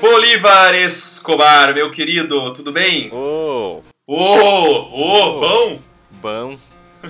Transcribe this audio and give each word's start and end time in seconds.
Bolívar 0.00 0.74
Escobar, 0.74 1.74
meu 1.74 1.90
querido, 1.90 2.52
tudo 2.54 2.72
bem? 2.72 3.12
Ô, 3.12 3.82
Ô, 4.06 4.16
ô, 4.16 5.40
bom? 5.40 5.82
bom. 6.10 6.58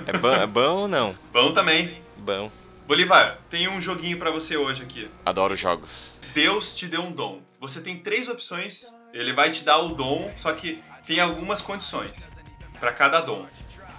É 0.05 0.17
bom, 0.17 0.33
é 0.33 0.45
bom 0.45 0.75
ou 0.75 0.87
não? 0.89 1.15
Bom 1.31 1.53
também. 1.53 2.01
Bom. 2.17 2.51
Bolívar, 2.85 3.39
tem 3.49 3.69
um 3.69 3.79
joguinho 3.79 4.19
pra 4.19 4.29
você 4.29 4.57
hoje 4.57 4.83
aqui. 4.83 5.09
Adoro 5.25 5.55
jogos. 5.55 6.19
Deus 6.33 6.75
te 6.75 6.85
deu 6.85 7.01
um 7.01 7.13
dom. 7.13 7.39
Você 7.61 7.79
tem 7.79 7.97
três 7.97 8.27
opções. 8.27 8.93
Ele 9.13 9.31
vai 9.31 9.51
te 9.51 9.63
dar 9.63 9.77
o 9.79 9.95
dom, 9.95 10.29
só 10.37 10.51
que 10.51 10.83
tem 11.07 11.21
algumas 11.21 11.61
condições 11.61 12.29
pra 12.77 12.91
cada 12.91 13.21
dom. 13.21 13.45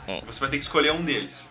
Hum. 0.06 0.20
Você 0.26 0.38
vai 0.40 0.50
ter 0.50 0.58
que 0.58 0.64
escolher 0.64 0.92
um 0.92 1.02
deles. 1.02 1.50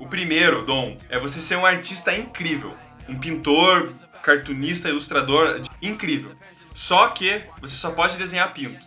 O 0.00 0.06
primeiro 0.06 0.62
dom 0.64 0.96
é 1.10 1.18
você 1.18 1.42
ser 1.42 1.56
um 1.56 1.66
artista 1.66 2.16
incrível, 2.16 2.74
um 3.06 3.18
pintor, 3.18 3.92
cartunista, 4.22 4.88
ilustrador 4.88 5.60
incrível. 5.82 6.32
Só 6.78 7.08
que 7.08 7.42
você 7.60 7.74
só 7.74 7.90
pode 7.90 8.16
desenhar 8.16 8.54
pinto. 8.54 8.86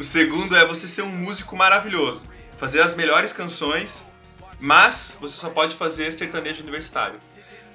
O 0.00 0.02
segundo 0.02 0.56
é 0.56 0.66
você 0.66 0.88
ser 0.88 1.02
um 1.02 1.10
músico 1.10 1.54
maravilhoso, 1.54 2.26
fazer 2.56 2.80
as 2.80 2.96
melhores 2.96 3.30
canções, 3.30 4.10
mas 4.58 5.18
você 5.20 5.36
só 5.36 5.50
pode 5.50 5.76
fazer 5.76 6.12
sertanejo 6.12 6.62
universitário. 6.62 7.20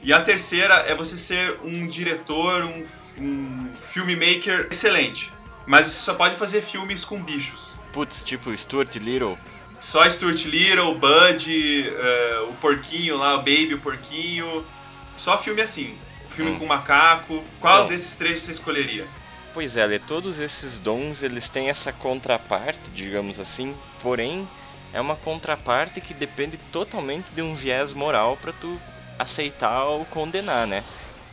E 0.01 0.11
a 0.11 0.23
terceira 0.23 0.73
é 0.87 0.95
você 0.95 1.15
ser 1.15 1.59
um 1.63 1.85
diretor, 1.85 2.63
um, 2.63 2.85
um 3.19 3.69
filmmaker 3.91 4.67
excelente, 4.71 5.31
mas 5.67 5.85
você 5.85 5.99
só 5.99 6.15
pode 6.15 6.35
fazer 6.35 6.63
filmes 6.63 7.05
com 7.05 7.21
bichos. 7.21 7.77
Putz, 7.93 8.23
tipo 8.23 8.57
Stuart 8.57 8.95
Little. 8.95 9.37
Só 9.79 10.09
Stuart 10.09 10.43
Little, 10.45 10.95
Bud, 10.95 11.87
eh, 11.87 12.45
o 12.49 12.53
porquinho 12.53 13.17
lá, 13.17 13.35
o 13.35 13.39
Baby, 13.39 13.75
o 13.75 13.79
porquinho. 13.79 14.65
Só 15.15 15.37
filme 15.37 15.61
assim. 15.61 15.95
Filme 16.35 16.51
Hum. 16.51 16.59
com 16.59 16.65
macaco. 16.65 17.43
Qual 17.59 17.87
desses 17.87 18.15
três 18.15 18.41
você 18.41 18.51
escolheria? 18.51 19.05
Pois 19.53 19.77
é, 19.77 19.85
Lê, 19.85 19.99
todos 19.99 20.39
esses 20.39 20.79
dons, 20.79 21.21
eles 21.21 21.47
têm 21.47 21.69
essa 21.69 21.93
contraparte, 21.93 22.89
digamos 22.93 23.39
assim, 23.39 23.75
porém, 24.01 24.47
é 24.91 24.99
uma 24.99 25.15
contraparte 25.15 26.01
que 26.01 26.13
depende 26.13 26.57
totalmente 26.71 27.29
de 27.31 27.41
um 27.41 27.53
viés 27.53 27.93
moral 27.93 28.35
pra 28.41 28.51
tu 28.51 28.79
aceitar 29.19 29.83
ou 29.85 30.05
condenar, 30.05 30.65
né? 30.65 30.83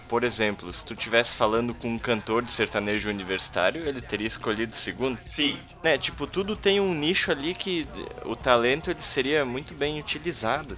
Por 0.06 0.24
exemplo, 0.24 0.72
se 0.72 0.84
tu 0.84 0.94
tivesse 0.96 1.36
falando 1.36 1.72
com 1.72 1.88
um 1.88 1.98
cantor 1.98 2.42
de 2.42 2.50
sertanejo 2.50 3.08
universitário, 3.08 3.86
ele 3.88 4.02
teria 4.02 4.26
escolhido 4.26 4.72
o 4.72 4.76
segundo. 4.76 5.18
Sim, 5.24 5.56
né, 5.82 5.96
tipo, 5.96 6.26
tudo 6.26 6.56
tem 6.56 6.80
um 6.80 6.92
nicho 6.92 7.30
ali 7.30 7.54
que 7.54 7.86
o 8.24 8.34
talento 8.36 8.90
ele 8.90 9.00
seria 9.00 9.44
muito 9.44 9.72
bem 9.72 9.98
utilizado. 10.00 10.76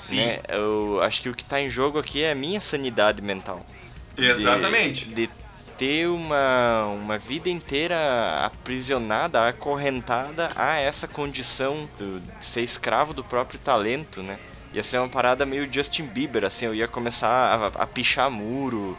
Sim, 0.00 0.16
Né? 0.16 0.40
Eu 0.48 1.00
acho 1.02 1.22
que 1.22 1.28
o 1.28 1.34
que 1.34 1.44
tá 1.44 1.60
em 1.60 1.68
jogo 1.68 1.98
aqui 1.98 2.22
é 2.22 2.32
a 2.32 2.34
minha 2.34 2.60
sanidade 2.60 3.22
mental. 3.22 3.64
De- 4.16 4.26
exatamente. 4.26 5.06
De, 5.06 5.30
ter 5.78 6.06
uma, 6.08 6.84
uma 6.88 7.16
vida 7.16 7.48
inteira 7.48 7.96
aprisionada, 8.44 9.48
acorrentada 9.48 10.50
a 10.54 10.76
essa 10.76 11.08
condição 11.08 11.88
do- 11.98 12.20
de 12.20 12.44
ser 12.44 12.60
escravo 12.60 13.14
do 13.14 13.24
próprio 13.24 13.58
talento, 13.58 14.22
né? 14.22 14.38
Ia 14.74 14.82
ser 14.82 14.98
uma 14.98 15.08
parada 15.08 15.46
meio 15.46 15.72
Justin 15.72 16.04
Bieber, 16.04 16.44
assim, 16.44 16.66
eu 16.66 16.74
ia 16.74 16.86
começar 16.86 17.28
a, 17.76 17.82
a 17.82 17.86
pichar 17.86 18.30
muro, 18.30 18.96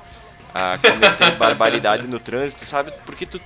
a 0.55 0.79
cometer 0.83 1.31
barbaridade 1.37 2.07
no 2.07 2.19
trânsito, 2.19 2.65
sabe? 2.65 2.91
Porque 3.05 3.27
tu, 3.27 3.39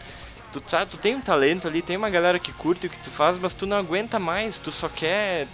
tu 0.53 0.63
sabe, 0.65 0.89
tu 0.91 0.97
tem 0.97 1.13
um 1.15 1.21
talento 1.21 1.67
ali, 1.67 1.81
tem 1.81 1.97
uma 1.97 2.09
galera 2.09 2.39
que 2.39 2.53
curte 2.53 2.87
o 2.87 2.89
que 2.89 2.99
tu 2.99 3.09
faz, 3.09 3.37
mas 3.37 3.53
tu 3.53 3.65
não 3.67 3.77
aguenta 3.77 4.17
mais, 4.17 4.57
tu 4.59 4.71
só 4.71 4.87
quer 4.87 5.45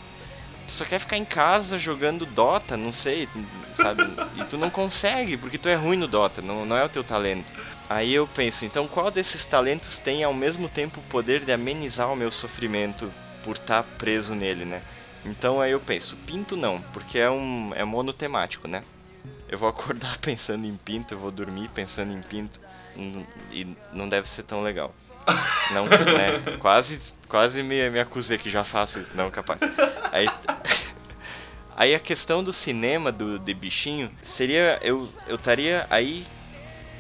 tu 0.72 0.78
só 0.78 0.86
quer 0.86 1.00
ficar 1.00 1.18
em 1.18 1.26
casa 1.26 1.78
jogando 1.78 2.26
Dota, 2.26 2.78
não 2.78 2.92
sei, 2.92 3.28
tu- 3.28 3.44
sabe? 3.76 4.04
E 4.38 4.44
tu 4.46 4.58
não 4.58 4.70
consegue, 4.70 5.36
porque 5.38 5.58
tu 5.58 5.68
é 5.68 5.76
ruim 5.76 5.98
no 5.98 6.08
Dota, 6.08 6.42
não, 6.42 6.66
não 6.66 6.78
é 6.78 6.86
o 6.86 6.90
teu 6.90 7.04
talento. 7.04 7.52
Aí 7.90 8.14
eu 8.14 8.26
penso, 8.26 8.64
então 8.64 8.88
qual 8.88 9.12
desses 9.12 9.46
talentos 9.46 10.00
tem 10.00 10.24
ao 10.24 10.34
mesmo 10.34 10.70
tempo 10.70 11.00
o 11.02 11.04
poder 11.04 11.42
de 11.44 11.52
amenizar 11.52 12.10
o 12.12 12.16
meu 12.16 12.32
sofrimento 12.32 13.12
por 13.44 13.58
estar 13.58 13.84
preso 13.98 14.34
nele, 14.34 14.64
né? 14.64 14.82
Então 15.26 15.60
aí 15.60 15.72
eu 15.72 15.80
penso, 15.80 16.16
pinto 16.26 16.56
não, 16.56 16.80
porque 16.94 17.20
é 17.20 17.30
um 17.30 17.72
é 17.76 17.84
monotemático, 17.84 18.68
né? 18.68 18.82
Eu 19.50 19.58
vou 19.58 19.68
acordar 19.68 20.18
pensando 20.24 20.66
em 20.66 20.76
pinto, 20.78 21.14
eu 21.14 21.20
vou 21.20 21.32
dormir 21.32 21.70
pensando 21.76 22.14
em 22.14 22.22
pinto, 22.22 22.60
e 23.52 23.68
não 23.92 24.08
deve 24.08 24.28
ser 24.30 24.44
tão 24.44 24.62
legal. 24.62 24.96
Não, 25.72 25.86
né? 25.86 26.58
Quase, 26.60 27.14
quase 27.28 27.62
me, 27.62 27.90
me 27.90 28.00
acusei 28.00 28.38
que 28.38 28.50
já 28.50 28.64
faço 28.64 29.00
isso, 29.00 29.12
não 29.16 29.30
capaz. 29.30 29.60
Aí, 30.12 30.28
aí 31.82 31.96
a 31.96 32.00
questão 32.00 32.44
do 32.44 32.54
cinema 32.54 33.12
do 33.12 33.40
de 33.40 33.54
bichinho 33.54 34.12
seria 34.22 34.80
eu 34.84 35.10
eu 35.28 35.36
estaria 35.36 35.88
aí 35.90 36.26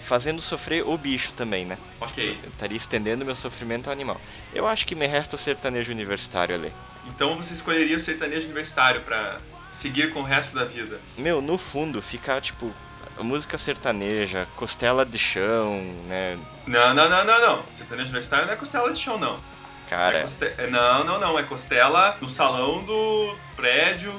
fazendo 0.07 0.41
sofrer 0.41 0.83
o 0.85 0.97
bicho 0.97 1.31
também, 1.33 1.63
né? 1.65 1.77
Ok. 1.99 2.37
Eu 2.43 2.49
estaria 2.49 2.75
estendendo 2.77 3.23
meu 3.23 3.35
sofrimento 3.35 3.87
ao 3.87 3.93
animal. 3.93 4.19
Eu 4.53 4.67
acho 4.67 4.85
que 4.87 4.95
me 4.95 5.05
resta 5.05 5.35
o 5.35 5.39
sertanejo 5.39 5.91
universitário 5.91 6.55
ali. 6.55 6.71
Então 7.07 7.35
você 7.37 7.53
escolheria 7.53 7.95
o 7.95 7.99
sertanejo 7.99 8.45
universitário 8.45 9.01
pra 9.01 9.37
seguir 9.71 10.11
com 10.11 10.21
o 10.21 10.23
resto 10.23 10.55
da 10.55 10.65
vida. 10.65 10.99
Meu, 11.17 11.41
no 11.41 11.57
fundo, 11.57 12.01
ficar 12.01 12.41
tipo 12.41 12.73
música 13.19 13.57
sertaneja, 13.57 14.47
costela 14.55 15.05
de 15.05 15.19
chão, 15.19 15.79
né? 16.07 16.39
Não, 16.65 16.93
não, 16.95 17.07
não, 17.07 17.23
não, 17.23 17.39
não. 17.41 17.63
Sertanejo 17.73 18.09
universitário 18.09 18.47
não 18.47 18.53
é 18.53 18.57
costela 18.57 18.91
de 18.91 18.99
chão, 18.99 19.19
não. 19.19 19.35
É 19.35 19.89
Cara, 19.89 20.21
coste- 20.21 20.53
é, 20.57 20.67
Não, 20.67 21.03
não, 21.03 21.19
não. 21.19 21.37
É 21.37 21.43
costela 21.43 22.17
no 22.19 22.27
salão 22.29 22.83
do 22.83 23.35
prédio. 23.55 24.11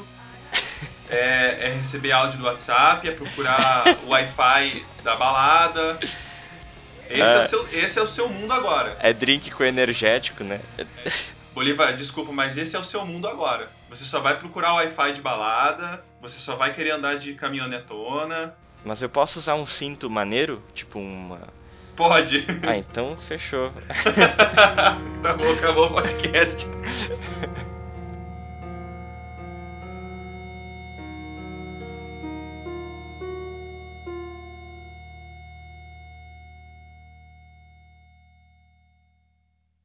É, 1.12 1.66
é 1.66 1.74
receber 1.76 2.10
áudio 2.10 2.38
do 2.38 2.46
WhatsApp, 2.46 3.06
é 3.06 3.12
procurar 3.12 3.84
o 4.04 4.08
Wi-Fi 4.08 4.82
da 5.04 5.14
balada. 5.14 5.98
Esse 7.08 7.20
é, 7.20 7.40
o 7.40 7.46
seu, 7.46 7.68
esse 7.70 7.98
é 7.98 8.02
o 8.02 8.08
seu 8.08 8.28
mundo 8.30 8.50
agora. 8.50 8.96
é 8.98 9.12
drink 9.12 9.50
com 9.50 9.62
energético, 9.62 10.42
né? 10.42 10.60
Bolívar, 11.54 11.94
desculpa, 11.94 12.32
mas 12.32 12.56
esse 12.56 12.74
é 12.74 12.78
o 12.78 12.84
seu 12.84 13.04
mundo 13.04 13.28
agora. 13.28 13.68
Você 13.90 14.06
só 14.06 14.20
vai 14.20 14.38
procurar 14.38 14.72
o 14.72 14.76
Wi-Fi 14.76 15.12
de 15.12 15.20
balada, 15.20 16.02
você 16.18 16.38
só 16.38 16.56
vai 16.56 16.72
querer 16.72 16.92
andar 16.92 17.16
de 17.16 17.34
caminhonetona. 17.34 18.54
Mas 18.82 19.02
eu 19.02 19.08
posso 19.10 19.38
usar 19.38 19.54
um 19.54 19.66
cinto 19.66 20.08
maneiro, 20.08 20.62
tipo 20.72 20.98
uma. 20.98 21.40
Pode. 21.94 22.46
Ah, 22.66 22.74
então 22.74 23.14
fechou. 23.18 23.70
tá 25.22 25.34
bom, 25.34 25.52
acabou 25.52 25.88
o 25.88 25.92
podcast. 25.92 26.66